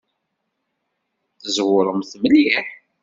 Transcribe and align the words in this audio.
Tzewṛemt 1.41 2.11
mliḥ! 2.21 2.65